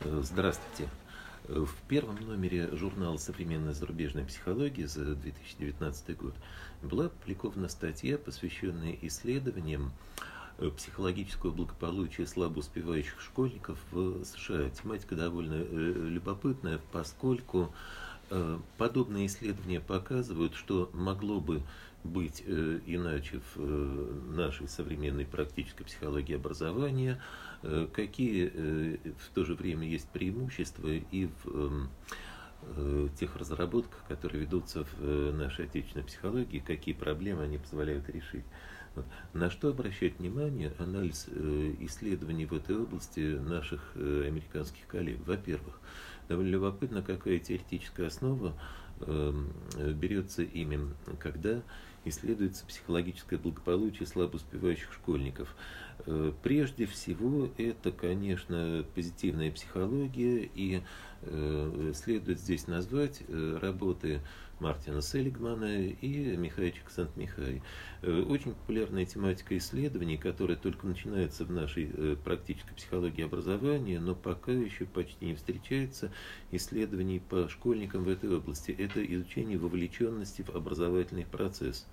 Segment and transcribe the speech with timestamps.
[0.00, 0.90] Э, здравствуйте.
[1.48, 6.34] Э, в первом номере журнала «Современная зарубежная психология» за 2019 год
[6.82, 9.92] была опубликована статья, посвященная исследованиям
[10.58, 14.68] э, психологического благополучия слабо успевающих школьников в США.
[14.70, 17.72] Тематика довольно любопытная, поскольку
[18.76, 21.62] подобные исследования показывают, что могло бы
[22.06, 27.20] быть э, иначе в э, нашей современной практической психологии образования,
[27.62, 28.46] э, какие
[29.18, 31.90] в то же время есть преимущества и в эм,
[33.18, 38.44] тех разработках, которые ведутся в нашей отечественной психологии, какие проблемы они позволяют решить.
[39.32, 41.28] На что обращать внимание анализ
[41.80, 45.18] исследований в этой области наших американских коллег?
[45.26, 45.78] Во-первых,
[46.28, 48.54] довольно любопытно, какая теоретическая основа
[49.00, 49.52] эм,
[49.94, 50.80] берется ими,
[51.18, 51.62] когда
[52.08, 55.54] исследуется психологическое благополучие слабо успевающих школьников.
[56.06, 60.82] Э, прежде всего, это, конечно, позитивная психология, и
[61.22, 64.20] э, следует здесь назвать э, работы
[64.58, 67.62] Мартина Селигмана и Михаила Сант-Михай.
[68.02, 74.86] Очень популярная тематика исследований, которая только начинается в нашей практической психологии образования, но пока еще
[74.86, 76.10] почти не встречается
[76.50, 78.70] исследований по школьникам в этой области.
[78.70, 81.86] Это изучение вовлеченности в образовательный процесс.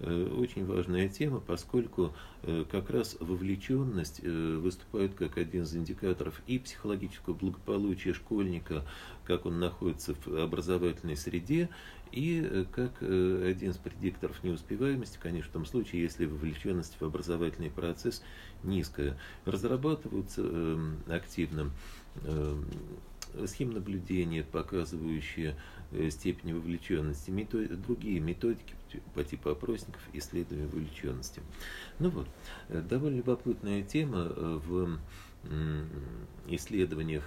[0.00, 2.12] Э, очень важная тема, поскольку
[2.42, 8.84] э, как раз вовлеченность э, выступает как один из индикаторов и психологического благополучия школьника,
[9.24, 11.68] как он находится в образовательной среде,
[12.10, 18.22] и как один из предикторов неуспеваемости, конечно, в том случае, если вовлеченность в образовательный процесс
[18.62, 19.16] низкая.
[19.46, 21.70] Разрабатываются активно
[23.46, 25.56] схем наблюдения, показывающие
[26.10, 28.74] степень вовлеченности, метод, другие методики
[29.14, 31.42] по типу опросников исследования вовлеченности.
[31.98, 32.28] Ну вот,
[32.68, 34.98] э, довольно любопытная тема э, в
[36.46, 37.24] исследованиях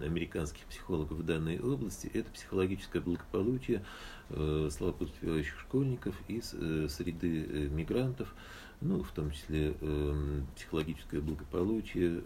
[0.00, 3.84] американских психологов в данной области это психологическое благополучие
[4.30, 6.54] слабо успевающих школьников из
[6.90, 8.34] среды мигрантов,
[8.80, 9.74] ну, в том числе
[10.56, 12.22] психологическое благополучие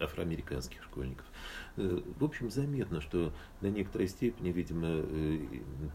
[0.00, 1.26] афроамериканских школьников.
[1.76, 5.38] Э, в общем, заметно, что до некоторой степени, видимо, э,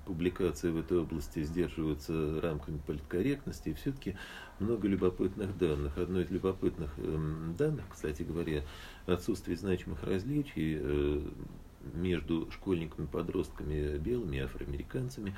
[0.05, 4.15] публикации в этой области сдерживаются рамками политкорректности, и все-таки
[4.59, 5.97] много любопытных данных.
[5.97, 8.63] Одно из любопытных эм, данных, кстати говоря,
[9.05, 11.21] отсутствие значимых различий э,
[11.93, 15.35] между школьниками, подростками белыми афроамериканцами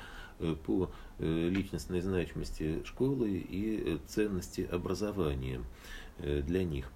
[0.64, 5.60] по личностной значимости школы и ценности образования
[6.18, 6.90] для них.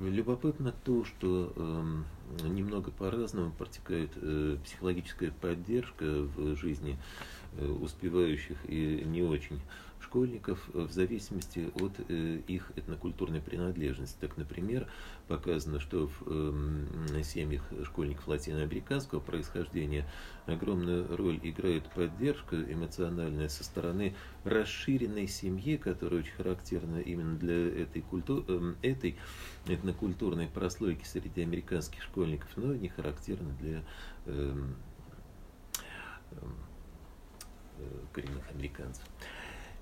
[0.00, 6.92] Любопытно то, что э, немного по-разному протекает э, психологическая поддержка в жизни.
[6.92, 9.60] э, успевающих и не очень
[10.08, 14.16] школьников э, в зависимости от э, их этнокультурной принадлежности.
[14.20, 14.86] Так, например,
[15.26, 20.06] показано, что в э, семьях школьников латиноамериканского происхождения
[20.46, 28.02] огромную роль играет поддержка эмоциональная со стороны расширенной семьи, которая очень характерна именно для этой,
[28.02, 28.74] культу...
[28.82, 29.16] этой
[29.66, 33.82] этнокультурной прослойки среди американских школьников, но не характерна для
[34.26, 34.74] эм,
[36.30, 36.67] эм,
[38.12, 39.04] коренных американцев.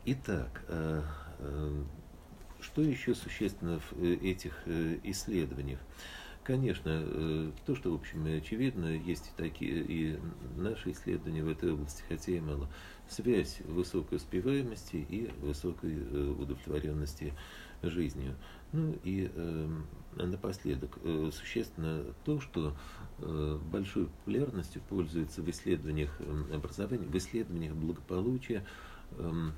[0.08, 1.02] Итак, э,
[1.40, 1.82] э,
[2.60, 4.62] что еще существенно в э, этих
[5.02, 5.80] исследованиях?
[6.44, 10.20] Конечно, то, что, в общем, очевидно, есть и такие, и
[10.56, 12.68] наши исследования в этой области, хотя и мало,
[13.08, 17.34] связь высокой успеваемости и высокой удовлетворенности
[17.82, 18.36] жизнью.
[18.70, 19.68] Ну и э,
[20.24, 22.74] напоследок, э, существенно то, что
[23.18, 26.10] э, большой популярностью пользуется в исследованиях
[26.52, 28.64] образования, в исследованиях благополучия,
[29.12, 29.50] э,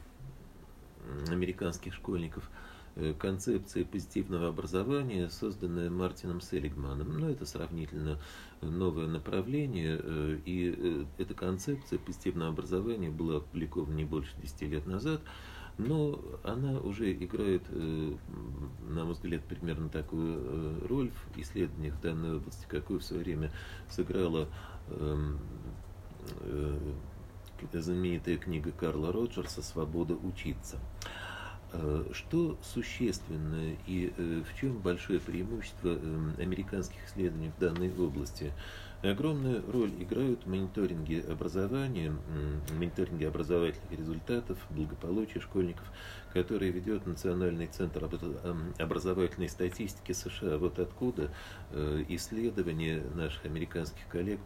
[1.28, 2.50] американских школьников
[2.96, 7.18] э, концепция позитивного образования, созданная Мартином Селигманом.
[7.18, 8.18] Но это сравнительно
[8.60, 14.86] новое направление, э, и э, эта концепция позитивного образования была опубликована не больше 10 лет
[14.86, 15.20] назад,
[15.78, 23.00] но она уже играет, на мой взгляд, примерно такую роль в исследованиях данной области, какую
[23.00, 23.52] в свое время
[23.88, 24.48] сыграла
[24.88, 25.38] эм,
[27.72, 30.78] знаменитая книга Карла Роджерса «Свобода учиться».
[31.70, 38.52] Э, что существенно и э, в чем большое преимущество эм, американских исследований в данной области?
[39.02, 42.12] Огромную роль играют мониторинги образования,
[42.76, 45.84] мониторинги образовательных результатов, благополучия школьников,
[46.32, 48.10] которые ведет Национальный центр
[48.78, 50.58] образовательной статистики США.
[50.58, 51.30] Вот откуда
[51.70, 54.40] э, исследования наших американских коллег,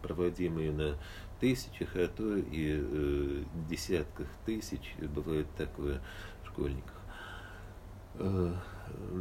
[0.00, 0.96] проводимые на
[1.40, 6.00] тысячах, а то и десятках тысяч, бывает такое,
[6.46, 7.02] школьниках.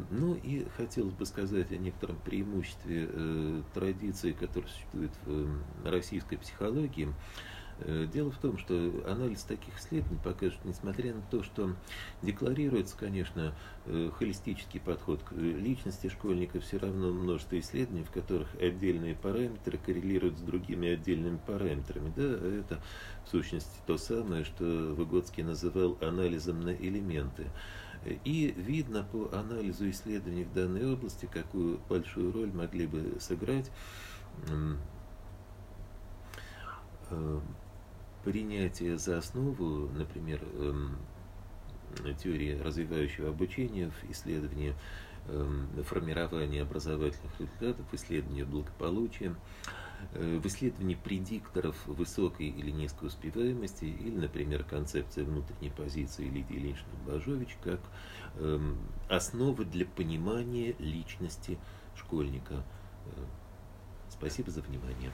[0.09, 7.13] Ну и хотелось бы сказать о некотором преимуществе э, традиции, которая существует в российской психологии.
[7.81, 8.73] Э, дело в том, что
[9.07, 11.75] анализ таких исследований покажет, несмотря на то, что
[12.21, 13.53] декларируется, конечно,
[13.85, 20.37] э, холистический подход к личности школьника, все равно множество исследований, в которых отдельные параметры коррелируют
[20.37, 22.13] с другими отдельными параметрами.
[22.15, 22.81] Да, это
[23.25, 27.47] в сущности то самое, что Выгодский называл анализом на элементы.
[28.23, 33.69] И видно по анализу исследований в данной области, какую большую роль могли бы сыграть
[38.23, 40.97] принятие за основу, например, эм,
[42.21, 44.75] теории развивающего обучения в исследовании
[45.27, 49.35] эм, формирования образовательных результатов, исследования благополучия,
[50.13, 57.57] э, в исследовании предикторов высокой или низкой успеваемости, или, например, концепция внутренней позиции Лидии Ильиничны-Бажович,
[57.63, 57.81] как
[58.35, 58.77] эм,
[59.09, 61.57] основа для понимания личности
[61.95, 62.63] школьника.
[63.06, 63.25] Э,
[64.09, 65.12] спасибо за внимание.